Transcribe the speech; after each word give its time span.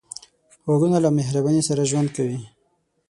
غوږونه 0.65 0.97
له 1.05 1.09
مهرباني 1.17 1.61
سره 1.69 1.81
ژوند 1.89 2.09
کوي 2.15 2.39